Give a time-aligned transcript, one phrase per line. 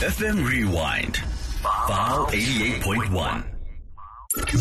[0.00, 1.16] FM Rewind.
[1.86, 3.44] File 88.1.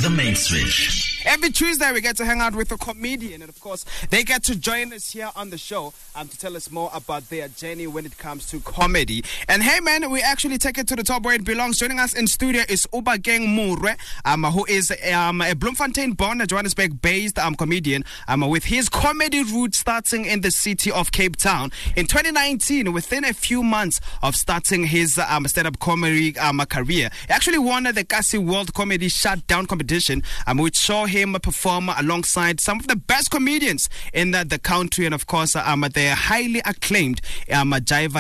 [0.02, 1.03] The main switch.
[1.26, 4.44] Every Tuesday, we get to hang out with a comedian, and of course, they get
[4.44, 7.88] to join us here on the show um, to tell us more about their journey
[7.88, 9.24] when it comes to comedy.
[9.48, 11.80] And hey, man, we actually take it to the top where it belongs.
[11.80, 17.56] Joining us in studio is Obakeng Moroe, um, who is um, a Bloemfontein-born, Johannesburg-based um,
[17.56, 21.72] comedian, um, with his comedy roots starting in the city of Cape Town.
[21.96, 27.34] In 2019, within a few months of starting his um, stand-up comedy um, career, he
[27.34, 32.80] actually won the Kasi World Comedy Shutdown competition, um, which saw him perform alongside some
[32.80, 37.22] of the best comedians in the, the country, and of course, um, the highly acclaimed
[37.52, 37.74] um,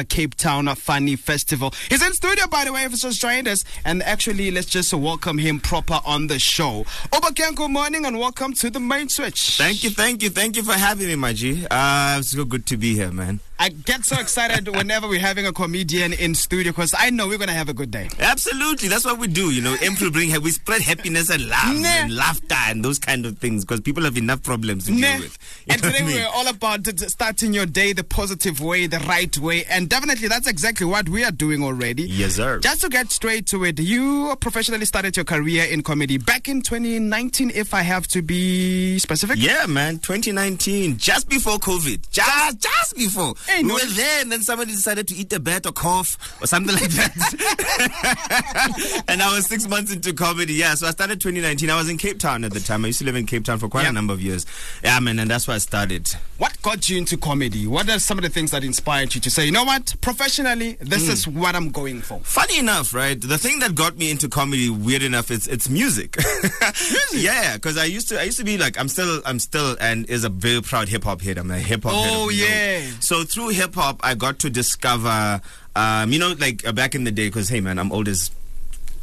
[0.09, 1.73] Cape Town Funny Festival.
[1.89, 4.93] He's in studio, by the way, if he's just joined us, and actually, let's just
[4.93, 6.85] welcome him proper on the show.
[7.11, 9.57] Obakeng, good morning, and welcome to the main switch.
[9.57, 11.65] Thank you, thank you, thank you for having me, my G.
[11.69, 13.39] Uh, it's so good to be here, man.
[13.63, 17.37] I get so excited whenever we're having a comedian in studio because I know we're
[17.37, 18.09] going to have a good day.
[18.19, 19.51] Absolutely, that's what we do.
[19.51, 21.87] You know, to bring we spread happiness and love Nah.
[21.87, 25.13] and laughter and those kind of things because people have enough problems to Nah.
[25.13, 25.37] deal with.
[25.65, 26.15] You And today I mean?
[26.17, 30.45] we're all about starting your day the positive way, the right way, and definitely that's
[30.45, 32.03] exactly what we are doing already.
[32.03, 32.59] Yes, sir.
[32.59, 36.61] Just to get straight to it, you professionally started your career in comedy back in
[36.63, 39.37] 2019, if I have to be specific.
[39.39, 39.99] Yeah, man.
[39.99, 45.07] 2019, just before COVID, just just before Hey, we were there, and then somebody decided
[45.09, 49.03] to eat a bat or cough or something like that.
[49.07, 50.53] and I was six months into comedy.
[50.53, 51.69] Yeah, so I started 2019.
[51.69, 52.83] I was in Cape Town at the time.
[52.83, 53.89] I used to live in Cape Town for quite Yeah.
[53.89, 54.45] a number of years.
[54.83, 56.09] Yeah, man, and that's where I started.
[56.37, 57.67] What got you into comedy?
[57.67, 60.77] What are some of the things that inspired you to say, you know what, professionally,
[60.81, 61.11] this Hmm.
[61.11, 62.19] is what I'm going for?
[62.23, 63.19] Funny enough, right?
[63.19, 66.17] The thing that got me into comedy, weird enough, it's it's music.
[67.13, 70.09] yeah, because I used to I used to be like I'm still I'm still and
[70.09, 71.37] is a very proud hip hop head.
[71.37, 71.93] I'm a hip hop.
[71.93, 72.47] head Oh, you know.
[72.49, 72.81] yeah.
[72.99, 75.41] So through hip hop, I got to discover,
[75.75, 78.31] um, you know, like uh, back in the day, because hey man, I'm old as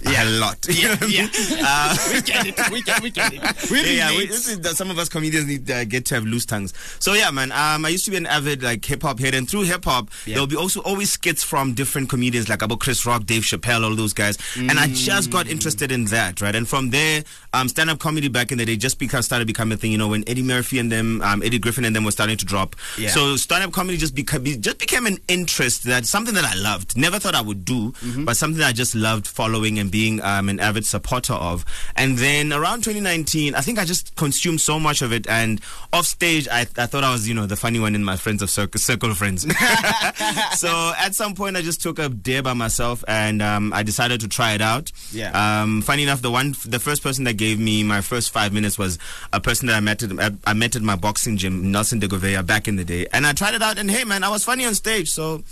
[0.05, 0.67] a lot.
[0.69, 1.31] You know what I mean?
[1.63, 2.71] Uh, we get it.
[2.71, 3.71] We get, we get it.
[3.71, 4.29] We yeah, yeah, we,
[4.75, 6.73] some of us comedians need uh, get to have loose tongues.
[6.99, 7.53] So yeah, man.
[7.53, 10.09] Um, I used to be an avid like hip hop head, and through hip hop,
[10.27, 10.35] Yeah.
[10.35, 13.95] there'll be also always skits from different comedians like about Chris Rock, Dave Chappelle, all
[13.95, 14.39] those guys.
[14.57, 16.55] And I just got interested in that, right?
[16.55, 19.75] And from there, um, stand up comedy back in the day just because started becoming
[19.75, 19.93] a thing.
[19.93, 22.45] You know, when Eddie Murphy and them, um, Eddie Griffin and them were starting to
[22.45, 22.75] drop.
[22.99, 23.09] Yeah.
[23.11, 26.97] So stand up comedy just became just became an interest that something that I loved.
[26.97, 27.93] Never thought I would do,
[28.25, 31.65] but something I just loved following and being um, an avid supporter of.
[31.97, 35.27] And then around 2019, I think I just consumed so much of it.
[35.29, 35.61] And
[35.93, 38.43] off stage, I, I thought I was, you know, the funny one in my friends
[38.43, 39.43] of circle, circle of friends.
[40.53, 44.21] so at some point, I just took a day by myself and um, I decided
[44.21, 44.93] to try it out.
[45.13, 45.63] Yeah.
[45.63, 48.79] Um, funny enough, the one, the first person that gave me my first five minutes
[48.79, 48.99] was
[49.33, 52.47] a person that I met at, I met at my boxing gym, Nelson de Govea,
[52.47, 53.07] back in the day.
[53.13, 55.11] And I tried it out, and hey, man, I was funny on stage.
[55.11, 55.43] So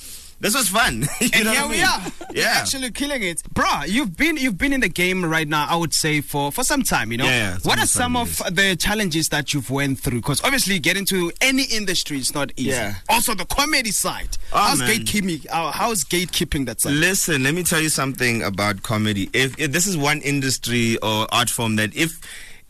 [0.40, 1.06] this was fun.
[1.20, 1.84] You and know here I we mean?
[1.84, 2.12] are.
[2.34, 2.54] Yeah.
[2.58, 3.66] actually killing it, bro.
[3.86, 5.66] You've been you've been in the game right now.
[5.68, 7.10] I would say for for some time.
[7.12, 10.18] You know, Yeah, yeah, what are some of the challenges that you've went through?
[10.20, 12.70] Because obviously, getting to any industry is not easy.
[12.70, 12.94] Yeah.
[13.08, 14.36] Also, the comedy side.
[14.52, 14.90] Oh, how's man.
[14.90, 15.46] gatekeeping?
[15.50, 16.92] Uh, how's gatekeeping that side?
[16.94, 19.28] Listen, let me tell you something about comedy.
[19.32, 22.20] If, if this is one industry or art form that if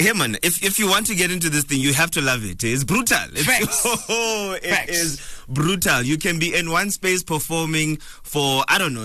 [0.00, 2.44] Hey man, if if you want to get into this thing, you have to love
[2.44, 2.62] it.
[2.62, 3.18] It's brutal.
[3.32, 3.82] It's, Facts.
[4.08, 4.90] Oh, it Facts.
[4.96, 6.02] is brutal.
[6.02, 9.04] You can be in one space performing for I don't know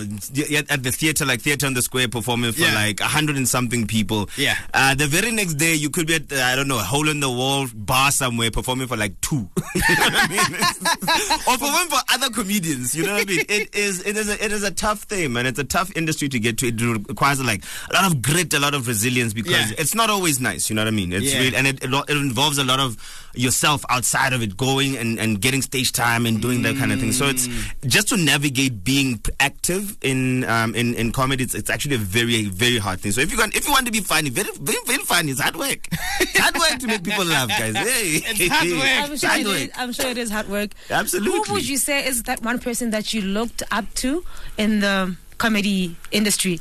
[0.70, 2.74] at the theater, like theater on the square, performing for Yeah.
[2.76, 4.30] like a hundred and something people.
[4.38, 4.58] Yeah.
[4.74, 7.10] Uh, the very next day, you could be at uh, I don't know a hole
[7.10, 9.50] in the wall bar somewhere performing for like two.
[9.76, 10.40] You know I mean?
[11.48, 12.96] or performing for other comedians.
[12.96, 13.46] You know what I mean?
[13.50, 15.46] It is it is a, it is a tough thing, man.
[15.46, 16.68] It's a tough industry to get to.
[16.68, 16.80] It
[17.10, 19.76] requires like a lot of grit, a lot of resilience because Yeah.
[19.80, 20.70] it's not always nice.
[20.70, 21.12] You know what I mean?
[21.12, 21.40] It's Yeah.
[21.40, 22.98] real, and it, it, it involves a lot of
[23.36, 27.00] yourself outside of it, going and, and getting stage time and doing that kind of
[27.00, 27.12] thing.
[27.12, 27.48] So it's
[27.86, 31.44] just to navigate being active in um, in in comedy.
[31.44, 33.12] It's, it's actually a very very hard thing.
[33.12, 35.42] So if you can, if you want to be funny, very very very funny, it's
[35.42, 35.88] hard work.
[36.20, 37.76] It's hard work to make people laugh, guys.
[37.84, 39.12] Hey, It's hard work.
[39.12, 39.58] I'm sure, hard it work.
[39.62, 40.72] is, I'm sure it is hard work.
[40.90, 41.32] Absolutely.
[41.48, 44.24] Who would you say is that one person that you looked up to
[44.58, 46.60] in the comedy industry?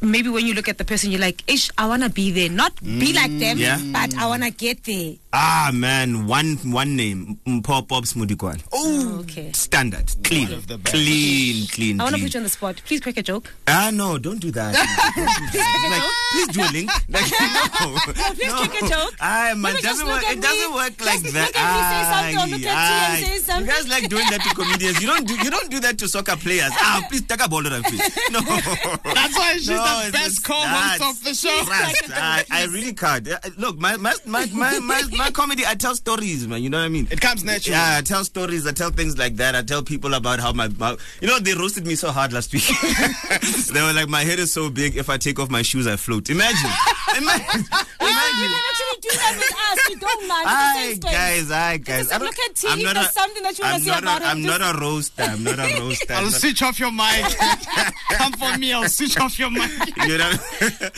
[0.00, 2.48] Maybe when you look at the person, you're like, Ish, I want to be there.
[2.48, 3.80] Not be like them, Yeah.
[3.92, 5.14] but I want to get there.
[5.30, 8.62] Ah man, one one name, Mpho Popps Modikoane.
[8.72, 9.52] Oh, okay.
[9.52, 12.00] Standard, clean, of clean, clean.
[12.00, 12.80] I want to put you on the spot.
[12.86, 13.52] Please crack a joke.
[13.66, 14.72] Ah no, don't do that.
[15.18, 15.90] Don't do that.
[15.92, 16.90] Like, please do a link.
[17.08, 17.30] Like,
[17.80, 19.14] no, please take a joke.
[19.20, 20.22] Ah, man, it doesn't work.
[20.24, 20.74] at It doesn't me.
[20.76, 21.46] work Just like that.
[21.48, 23.66] look at me, say something, or look at you and say something.
[23.66, 25.00] You guys like doing that to comedians.
[25.00, 25.34] You don't do.
[25.34, 26.70] You don't do that to soccer players.
[26.72, 28.00] Ah, please take a ball and fish.
[28.30, 31.64] No, That's why she's No, the it's best just co-host of the show.
[31.64, 32.10] Trust.
[32.14, 33.28] I, I really can't.
[33.28, 36.62] Uh, Look, my my my my my, my comedy, I tell stories, man.
[36.62, 37.08] You know what I mean?
[37.10, 37.76] It comes natural.
[37.76, 38.66] Yeah, I tell stories.
[38.66, 39.54] I tell things like that.
[39.54, 42.52] I tell people about how my, my you know, they roasted me so hard last
[42.52, 42.62] week.
[43.72, 44.96] they were like, my head is so big.
[44.96, 46.30] If I take off my shoes, I float.
[46.30, 46.70] Imagine,
[47.18, 49.78] imagine, You can actually do that with us.
[49.88, 50.46] We don't mind.
[50.48, 51.98] Hi guys, hi guys.
[52.08, 53.74] Just I don't- look at T, I'm if not there's a- something that you wanna
[53.76, 55.22] I'm say not about a, him, I'm just- not a roaster.
[55.22, 56.12] I'm not a roaster.
[56.14, 57.24] I'll switch off your mic.
[58.12, 58.72] Come for me.
[58.72, 59.70] I'll switch off your mic.
[60.06, 60.32] you know?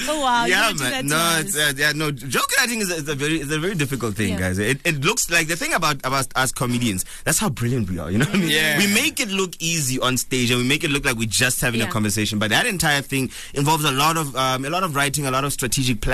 [0.08, 1.02] Oh, wow, you Yeah, do that man.
[1.04, 1.40] to No, us.
[1.44, 2.10] it's, uh, yeah, no.
[2.10, 4.38] Joke writing is a, is a very, is a very difficult thing, Yeah.
[4.38, 4.58] guys.
[4.58, 7.04] It, it looks like the thing about about us comedians.
[7.24, 8.10] That's how brilliant we are.
[8.10, 8.50] You know what I mean?
[8.50, 8.78] Yeah.
[8.78, 11.60] We make it look easy on stage, and we make it look like we're just
[11.60, 12.38] having a conversation.
[12.38, 15.44] But that entire thing involves a lot of um, a lot of writing, a lot
[15.44, 16.09] of strategic planning,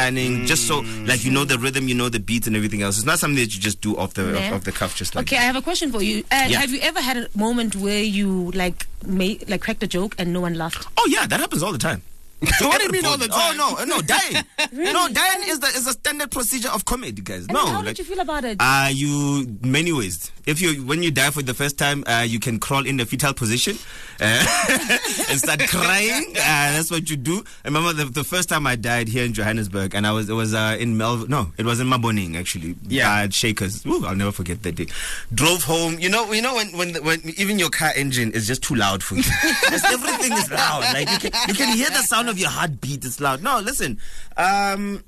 [0.46, 2.96] just so like you know the rhythm, you know the beats, and everything else.
[2.98, 4.48] It's not something that you just do off the Yeah.
[4.48, 5.26] off, off the cuff, just like.
[5.26, 6.18] Okay, I have a question for you.
[6.30, 6.60] Uh, Yeah.
[6.60, 10.32] Have you ever had a moment where you like made like cracked a joke and
[10.32, 10.86] no one laughed?
[10.96, 12.02] Oh yeah, that happens all the time.
[12.40, 13.58] What do you mean all the time?
[13.60, 14.44] Oh no, no, dying.
[14.72, 17.44] No, dying is the is a standard procedure of comedy, guys.
[17.46, 18.56] And no, how like, did you feel about it?
[18.60, 20.30] Uh, you many ways.
[20.44, 23.06] If you when you die for the first time, uh, you can crawl in the
[23.06, 23.76] fetal position
[24.20, 24.46] uh,
[25.30, 26.30] and start crying.
[26.36, 27.42] Uh, that's what you do.
[27.64, 30.34] I remember the, the first time I died here in Johannesburg, and I was it
[30.34, 31.28] was uh, in Melv.
[31.28, 32.76] No, it was in Maboneng actually.
[32.86, 33.24] Yeah.
[33.24, 33.84] uh, Shakers.
[33.86, 34.86] Ooh, I'll never forget that day.
[35.34, 35.98] Drove home.
[35.98, 39.02] You know, you know when when when even your car engine is just too loud
[39.02, 39.24] for you.
[39.72, 40.82] Everything is loud.
[40.92, 43.04] Like you can you can hear the sound of your heartbeat.
[43.04, 43.42] is loud.
[43.42, 43.98] No, listen.
[44.36, 45.02] Um.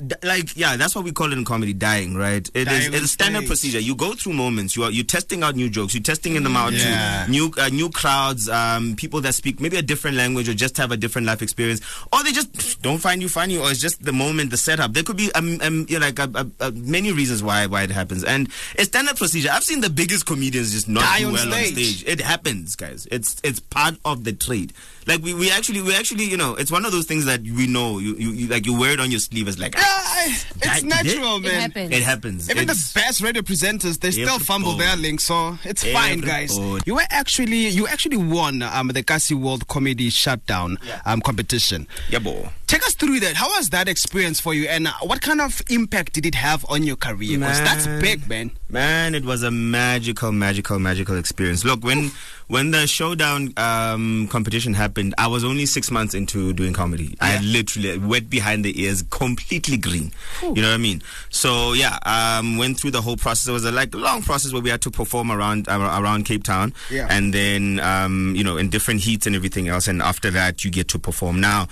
[0.00, 2.48] D- like yeah, that's what we call it in comedy, dying, right?
[2.54, 3.48] It is Dying it's a standard stage.
[3.48, 3.80] procedure.
[3.80, 4.76] You go through moments.
[4.76, 5.92] You are you're testing out new jokes.
[5.92, 7.24] You're testing them out Yeah.
[7.24, 10.76] to new uh, new crowds, um, people that speak maybe a different language or just
[10.76, 11.80] have a different life experience,
[12.12, 14.92] or they just don't find you funny, or it's just the moment, the setup.
[14.92, 18.48] There could be um, um you know, like many reasons why why it happens, and
[18.76, 19.48] it's standard procedure.
[19.52, 21.72] I've seen the biggest comedians just not Die do on well on stage.
[21.96, 22.04] stage.
[22.06, 23.08] It happens, guys.
[23.10, 24.72] It's it's part of the trade.
[25.08, 27.66] Like we, we actually we actually you know it's one of those things that we
[27.66, 30.26] know you, you, you like you wear it on your sleeve as like Yeah,
[30.60, 31.60] it's natural, it man.
[31.62, 31.92] happened.
[31.94, 32.50] it happens.
[32.50, 35.08] Even It's- the best radio presenters, they still fumble their Everybody.
[35.08, 36.56] links, so it's fine, guys.
[36.56, 36.82] Everybody.
[36.86, 40.76] You were actually you actually won um, the Kasi World Comedy Shutdown
[41.06, 41.86] um, competition.
[42.10, 42.50] yeah, boy.
[42.66, 43.34] Take us through that.
[43.34, 46.66] How was that experience for you, and uh, what kind of impact did it have
[46.68, 47.38] on your career?
[47.40, 48.50] 'Cause that's big, man.
[48.68, 51.64] Man, it was a magical, magical, magical experience.
[51.64, 52.12] Look, when
[52.48, 57.14] when the showdown um, competition happened, I was only six months into doing comedy.
[57.20, 60.12] I literally wet behind the ears, completely green.
[60.42, 61.02] You know what I mean?
[61.30, 63.48] So yeah, um, went through the whole process.
[63.48, 66.42] It was a like long process where we had to perform around uh, around Cape
[66.42, 67.06] Town, Yeah.
[67.10, 69.86] and then um, you know in different heats and everything else.
[69.86, 71.68] And after that, you get to perform now.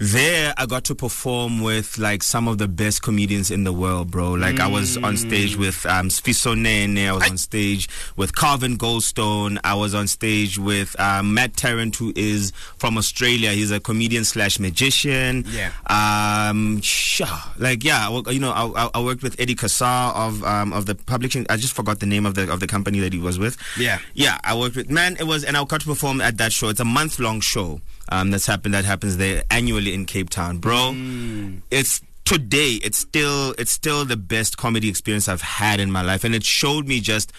[0.00, 4.12] There, I got to perform with like some of the best comedians in the world,
[4.12, 4.32] bro.
[4.34, 7.08] Like I was on stage with um, Sfiso Nene.
[7.08, 9.58] I was on stage with Carvin Goldstone.
[9.64, 13.50] I was on stage with um, Matt Tarrant, who is from Australia.
[13.50, 15.44] He's a comedian slash magician.
[15.48, 15.72] Yeah.
[15.88, 17.26] Um, sure.
[17.58, 20.94] Like yeah, you know, I, I- I worked with Eddie Kassar of um, of the
[20.94, 21.44] publishing.
[21.50, 23.56] I just forgot the name of the of the company that he was with.
[23.76, 23.98] Yeah.
[24.14, 25.16] Yeah, I worked with man.
[25.18, 26.68] It was, and I got to perform at that show.
[26.68, 27.80] It's a month long show.
[28.10, 28.72] Um, that's happened.
[28.72, 30.92] That happens there annually in Cape Town, bro.
[30.94, 31.62] Mm.
[31.70, 32.78] It's today.
[32.82, 36.44] It's still it's still the best comedy experience I've had in my life, and it
[36.44, 37.32] showed me just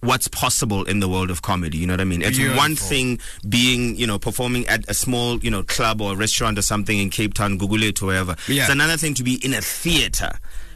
[0.00, 1.78] what's possible in the world of comedy.
[1.78, 2.22] You know what I mean?
[2.22, 6.58] It's one thing being, you know, performing at a small, you know, club or restaurant
[6.58, 8.36] or something in Cape Town, Google it or wherever.
[8.48, 8.62] Yeah.
[8.62, 10.32] It's another thing to be in a theater.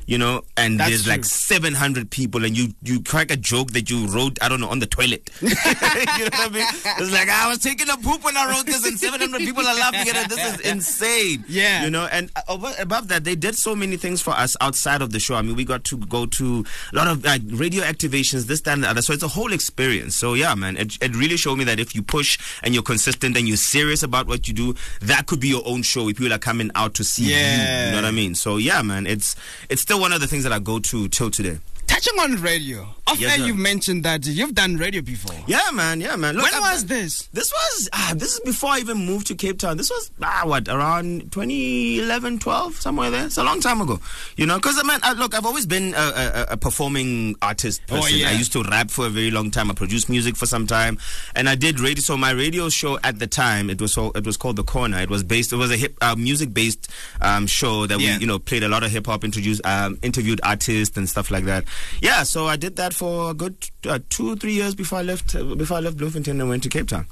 [0.07, 3.91] You know, and That's there's like 700 people, and you you crack a joke that
[3.91, 5.31] you wrote, I don't know, on the toilet.
[5.41, 6.67] you know what I mean?
[6.99, 9.75] It's like I was taking a poop when I wrote this, and 700 people are
[9.75, 10.29] laughing at it.
[10.29, 11.45] This is insane.
[11.49, 11.85] Yeah.
[11.85, 15.13] you know, and uh, above that, they did so many things for us outside of
[15.13, 15.35] the show.
[15.35, 18.73] I mean, we got to go to a lot of like radio activations, this, that,
[18.73, 19.03] and the other.
[19.03, 20.17] So it's a whole experience.
[20.17, 23.37] So yeah, man, it, it really showed me that if you push and you're consistent
[23.37, 26.09] and you're serious about what you do, that could be your own show.
[26.09, 28.35] If people are coming out to see you, you know what I mean.
[28.35, 29.37] So yeah, man, it's
[29.69, 31.59] it's still one of the things that I go to till today.
[31.95, 35.37] Touching on radio, off Yes, air you've mentioned that you've done radio before.
[35.47, 36.01] Yeah, man.
[36.01, 36.35] Yeah, man.
[36.35, 37.29] Look, when I've- was this?
[37.33, 39.77] This was ah, this is before I even moved to Cape Town.
[39.77, 43.27] This was ah, what around 2011, 12, somewhere there.
[43.27, 44.01] It's a long time ago,
[44.37, 44.57] you know.
[44.57, 47.87] Because man, I, look, I've always been a, a, a performing artist.
[47.87, 48.03] person.
[48.03, 48.31] Oh, yeah.
[48.31, 49.71] I used to rap for a very long time.
[49.71, 50.99] I produced music for some time,
[51.37, 52.01] and I did radio.
[52.03, 54.99] So my radio show at the time it was so it was called The Corner.
[55.01, 55.53] It was based.
[55.53, 58.17] It was a hip uh, music based um, show that Yeah.
[58.17, 61.31] we you know played a lot of hip hop, introduced um, interviewed artists and stuff
[61.31, 61.65] like that.
[62.01, 65.35] Yeah, so I did that for a good uh, two three years before I left
[65.35, 67.07] uh, before I left Bloemfontein and went to Cape Town.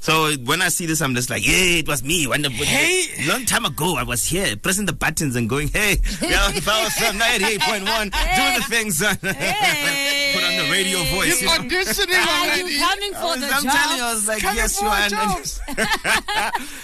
[0.00, 2.26] So when I see this, I'm just like, hey, it was me.
[2.26, 3.26] When the, Hey.
[3.26, 6.86] long time ago, I was here pressing the buttons and going, hey, yeah, if Power
[6.86, 9.02] FM 98.1, doing the things.
[9.38, 10.32] Hey.
[10.34, 11.40] Put on the radio voice.
[11.40, 11.54] He's you know?
[11.54, 12.72] auditioning Are already.
[12.74, 13.72] you coming for the I'm job?
[13.72, 15.08] telling you, I was like, Coming yes, you are.
[15.08, 15.60] jobs.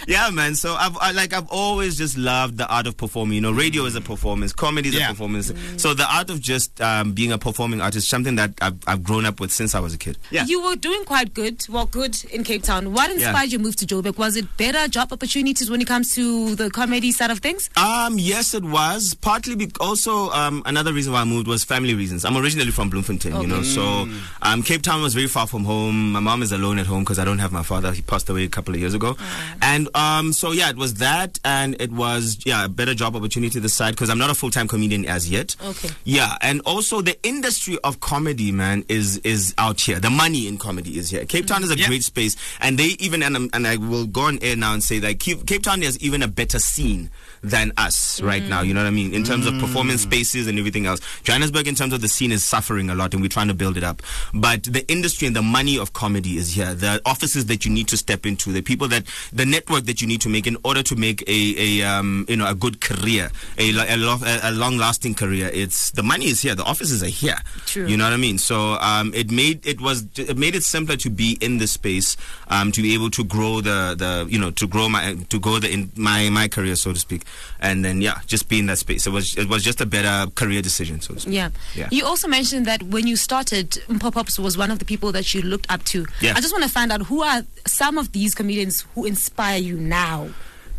[0.06, 0.54] yeah, man.
[0.54, 3.34] So I've I, like I've always just loved the art of performing.
[3.34, 5.06] You know, radio is a performance, comedy is Yeah.
[5.08, 5.52] a performance.
[5.76, 9.26] So the art of just um, being a performing artist, something that I've, I've grown
[9.26, 10.16] up with since I was a kid.
[10.30, 10.44] Yeah.
[10.46, 12.92] You were doing quite good, well, good in Cape Town.
[12.94, 14.16] What inspired your move to Joburg?
[14.18, 17.70] Was it better job opportunities when it comes to the comedy side of things?
[17.76, 19.56] Um, yes, it was partly.
[19.56, 22.24] Be- also, um, another reason why I moved was family reasons.
[22.24, 24.08] I'm originally from Bloemfontein, you know, so
[24.42, 26.12] um, Cape Town was very far from home.
[26.12, 27.92] My mom is alone at home because I don't have my father.
[27.92, 29.16] He passed away a couple of years ago,
[29.62, 33.58] and um, so yeah, it was that, and it was yeah, a better job opportunity
[33.60, 35.56] this side because I'm not a full time comedian as yet.
[35.64, 35.90] Okay.
[36.04, 39.98] Yeah, and also the industry of comedy, man, is is out here.
[40.00, 41.24] The money in comedy is here.
[41.24, 41.88] Cape Town is a Yeah.
[41.88, 44.98] great space, and they even and, and I will go on air now and say
[45.00, 47.10] that Cape, Cape Town has even a better scene
[47.44, 48.62] than us right now.
[48.62, 49.14] You know what I mean?
[49.14, 52.42] In terms of performance spaces and everything else, Johannesburg, in terms of the scene, is
[52.42, 54.02] suffering a lot, and we're trying to build it up.
[54.32, 56.74] But the industry and the money of comedy is here.
[56.74, 60.08] The offices that you need to step into, the people that, the network that you
[60.08, 63.30] need to make in order to make a, a um, you know, a good career,
[63.58, 63.96] a, a,
[64.42, 65.50] a long lasting career.
[65.52, 66.54] It's the money is here.
[66.54, 67.36] The offices are here.
[67.66, 67.86] True.
[67.86, 68.38] You know what I mean?
[68.38, 72.16] So um, it made it was it made it simpler to be in this space,
[72.48, 75.58] um, to be able to grow the the you know to grow my to grow
[75.58, 77.22] the in my my career so to speak,
[77.60, 79.06] and then yeah, just be in that space.
[79.06, 81.14] It was it was just a better career decision so.
[81.30, 81.50] Yeah.
[81.74, 81.88] Yeah.
[81.90, 85.42] You also mentioned that when you started, Popps was one of the people that you
[85.42, 86.06] looked up to.
[86.20, 86.34] Yeah.
[86.36, 89.76] I just want to find out who are some of these comedians who inspire you
[89.76, 90.28] now.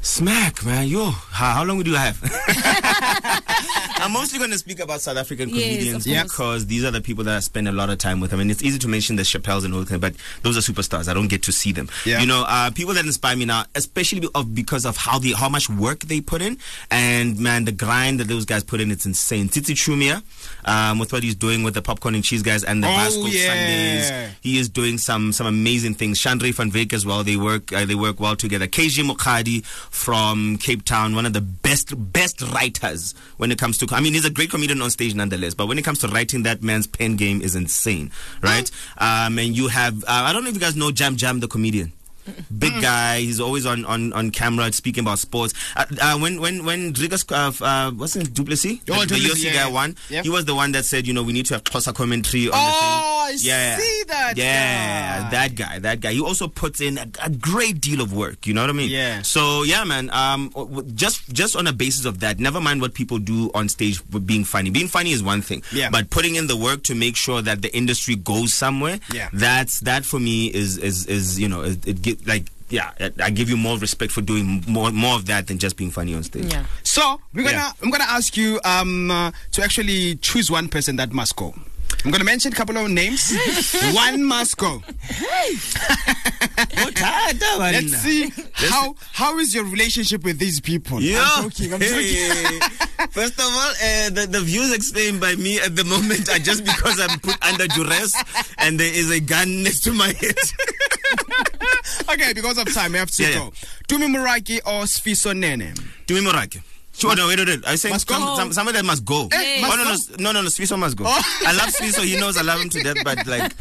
[0.05, 0.87] Smack, man.
[0.87, 2.21] Yo, how, how long do you have?
[3.97, 6.23] I'm mostly going to speak about South African comedians of course.
[6.23, 8.31] because these are the people that I spend a lot of time with.
[8.31, 11.07] I mean, it's easy to mention the Chappelles and all that, but those are superstars.
[11.07, 11.89] I don't get to see them.
[12.05, 12.19] Yeah.
[12.21, 15.49] You know, uh, people that inspire me now, especially of because of how the how
[15.49, 16.59] much work they put in,
[16.91, 19.49] and man, the grind that those guys put in, it's insane.
[19.49, 20.21] Tsitsi Chiumya,
[20.65, 23.29] um, with what he's doing with the popcorn and cheese guys and the Oh, Bicycle
[23.29, 23.47] yeah.
[23.47, 26.19] Sundays, he is doing some some amazing things.
[26.21, 27.23] Chandra van Veek as well.
[27.23, 28.67] They work uh, they work well together.
[28.67, 33.87] KG Mukhadi from Cape Town, one of the best best writers when it comes to.
[33.91, 35.53] I mean, he's a great comedian on stage nonetheless.
[35.53, 38.11] But when it comes to writing, that man's pen game is insane,
[38.41, 38.69] right?
[38.97, 41.47] Um, and you have uh, I don't know if you guys know Jam Jam the
[41.47, 41.93] comedian.
[42.57, 45.53] Big guy, he's always on, on, on camera speaking about sports.
[45.75, 49.43] Uh, uh, when when when Dricus, uh, uh, what's his Duplessis, Oh, the, Duplessis, UFC
[49.45, 49.73] yeah, guy yeah.
[49.73, 49.95] won.
[50.09, 50.21] Yeah.
[50.23, 52.53] He was the one that said, you know, we need to have closer commentary on
[52.55, 55.29] Oh, the I yeah, see that Yeah, guy.
[55.31, 56.13] that guy, that guy.
[56.13, 58.45] He also puts in a, a great deal of work.
[58.47, 58.89] You know what I mean?
[58.89, 59.21] Yeah.
[59.23, 60.09] So yeah, man.
[60.11, 60.51] Um,
[60.95, 64.25] just just on a basis of that, never mind what people do on stage with
[64.27, 64.69] being funny.
[64.69, 65.63] Being funny is one thing.
[65.71, 65.89] Yeah.
[65.89, 68.99] But putting in the work to make sure that the industry goes somewhere.
[69.13, 69.29] Yeah.
[69.33, 72.47] That's that for me is is is you know it, it like.
[72.67, 75.91] Yeah, I- give you more respect for doing more more of that than just being
[75.91, 76.51] funny on stage.
[76.51, 76.65] Yeah.
[76.81, 77.71] So we're gonna Yeah.
[77.83, 81.53] I'm gonna ask you um uh, to actually choose one person that must go.
[82.03, 83.31] I'm gonna mention a couple of names.
[83.93, 84.81] one must go.
[86.57, 91.01] Let's see how how is your relationship with these people.
[91.01, 91.23] Yeah.
[91.23, 91.73] I'm joking.
[91.73, 92.59] I'm joking.
[93.11, 96.65] First of all, uh, the, the views explained by me at the moment are just
[96.65, 98.15] because I'm put under duress
[98.57, 100.35] and there is a gun next to my head.
[102.09, 103.53] okay, because of time, I have to Yeah, go.
[103.87, 105.73] Tumi Morake or Sfiso Nene?
[106.07, 106.61] Tumi Morake.
[106.97, 107.67] Sure, no, wait, wait, wait.
[107.67, 109.27] I saying Must some, some, somebody that must go.
[109.33, 110.23] Eh, oh, must no, no, go?
[110.23, 111.03] no, no, no, Sfiso must go.
[111.05, 111.41] Oh.
[111.45, 112.05] I love Sfiso.
[112.05, 113.53] He knows I love him to death, but like,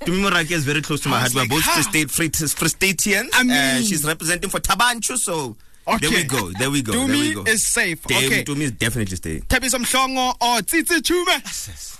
[0.00, 1.34] Tumi Morake is very close to my heart.
[1.34, 1.64] was We're both.
[1.64, 3.28] Free State, Free, Free Stateians.
[3.34, 5.54] I uh, mean- she's representing for Thaba Nchu, so
[6.00, 6.50] there we go.
[6.52, 6.92] There we go.
[6.92, 7.42] there we go.
[7.44, 8.04] Tumi is safe.
[8.06, 8.44] Okay.
[8.44, 9.42] Tumi is definitely staying.
[9.42, 11.96] Thabiso Mhlongo or Tsitsi Chiumya?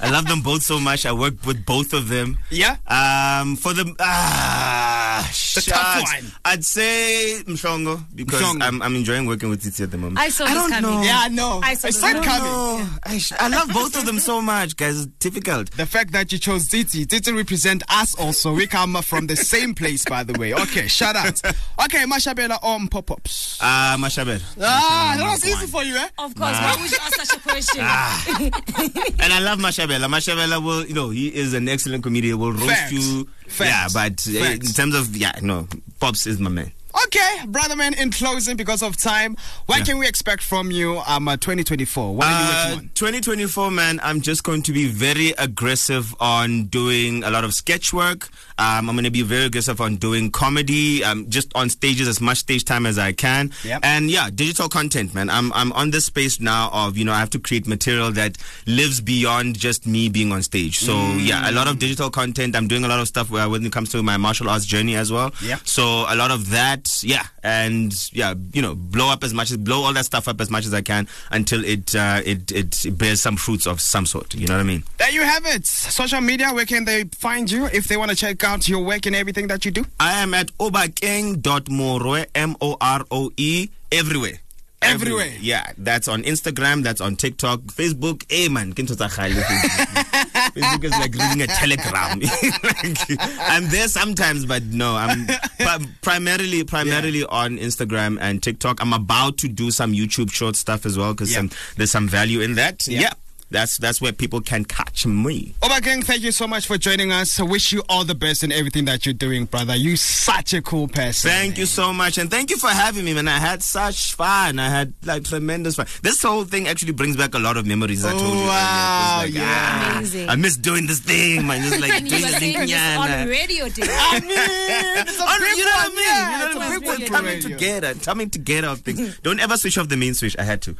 [0.00, 1.06] I love them both so much.
[1.06, 2.38] I work with both of them.
[2.50, 2.76] Yeah?
[2.88, 6.32] Um, for the ah, The tough one.
[6.44, 8.62] I'd say Mshongo because Mshongo.
[8.62, 10.18] I'm I'm enjoying working with Titi at the moment.
[10.18, 10.90] I saw I don't coming.
[10.90, 11.02] know.
[11.02, 11.60] Yeah, I know.
[11.62, 12.42] I saw I saw it coming.
[12.52, 14.96] No, I, sh- I love both of them so much, guys.
[15.02, 15.70] It's difficult.
[15.72, 18.52] The fact that you chose Titi, Titi represent us also.
[18.54, 20.54] We come from the same place, by the way.
[20.54, 21.40] Okay, shout out.
[21.84, 23.58] Okay, Mashabela on Popps.
[23.60, 24.40] Ah, Mashabel.
[24.60, 26.08] Ah, that was easy for you, eh?
[26.18, 27.80] Of course, why would you ask such a question?
[29.22, 30.06] And I love Mashabela.
[30.06, 32.38] Mashabela will, you know, he is an excellent comedian.
[32.38, 32.92] Will roast Facts.
[32.92, 33.28] you.
[33.46, 33.60] Facts.
[33.70, 35.68] Yeah, but uh, in terms of yeah, no,
[36.00, 36.72] Popps is my man.
[37.06, 39.84] Okay, brother man, in closing, because of time, what Yeah.
[39.84, 42.14] can we expect from you um, uh, 2024?
[42.14, 42.90] What are you Uh, working on?
[42.94, 47.92] 2024, man, I'm just going to be very aggressive on doing a lot of sketch
[47.94, 48.28] work.
[48.58, 52.20] Um, I'm going to be very aggressive on doing comedy, um, just on stages as
[52.20, 53.52] much stage time as I can.
[53.64, 53.80] Yep.
[53.82, 55.30] And yeah, digital content, man.
[55.30, 58.36] I'm, I'm on this space now of, you know, I have to create material that
[58.66, 60.78] lives beyond just me being on stage.
[60.78, 62.54] So yeah, a lot of digital content.
[62.54, 64.94] I'm doing a lot of stuff where when it comes to my martial arts journey
[64.94, 65.32] as well.
[65.42, 65.58] Yeah.
[65.64, 69.56] So a lot of that, yeah, and yeah, you know, blow up as much as
[69.56, 72.98] blow all that stuff up as much as I can until it uh, it it
[72.98, 74.34] bears some fruits of some sort.
[74.34, 74.84] You know what I mean?
[74.98, 75.66] There you have it.
[75.66, 79.06] Social media, where can they find you if they want to check out your work
[79.06, 79.84] and everything that you do?
[79.98, 84.38] I am at obakeng.moroe M O R O E everywhere.
[84.82, 85.32] Everywhere.
[85.40, 88.24] Yeah, that's on Instagram, that's on TikTok, Facebook.
[88.30, 89.42] Hey man, ke ntho tsa kgale,
[90.56, 92.20] Facebook is like reading a telegram.
[92.62, 92.98] Like,
[93.40, 98.80] I'm there sometimes, but no, I'm pri- primarily primarily on Instagram and TikTok.
[98.82, 101.46] I'm about to do some YouTube short stuff as well because Yeah.
[101.76, 102.86] there's some value in that.
[102.88, 103.00] Yeah.
[103.00, 103.12] Yeah.
[103.52, 105.54] That's that's where people can catch me.
[105.60, 107.38] Obakeng, thank you so much for joining us.
[107.38, 109.76] I wish you all the best in everything that you're doing, brother.
[109.76, 111.30] You such a cool person.
[111.30, 113.28] Thank you so much, and thank you for having me, man.
[113.28, 114.58] I had such fun.
[114.58, 115.86] I had like tremendous fun.
[116.02, 118.04] This whole thing actually brings back a lot of memories.
[118.04, 118.28] I told you.
[118.44, 119.42] Wow, like, yeah.
[119.46, 120.28] ah, Amazing.
[120.28, 121.62] I miss doing this thing, man.
[121.62, 123.82] Just like doing were the saying thing, yeah, on radio day.
[123.88, 125.98] I mean, it's a On- you know what I mean?
[126.06, 127.00] yeah, you know what a I mean?
[127.02, 127.48] We're coming radio.
[127.50, 129.18] together, coming together of things.
[129.22, 130.36] Don't ever switch off the main switch.
[130.38, 130.76] I had to.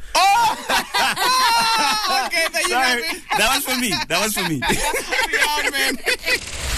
[2.25, 3.01] okay, there you Sorry,
[3.37, 3.89] that was for me.
[4.07, 4.57] That was for me.
[4.59, 5.95] Yeah, man.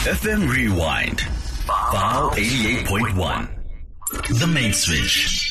[0.06, 1.22] FM Rewind.
[1.66, 3.50] File 88.1.
[4.40, 5.45] The main switch.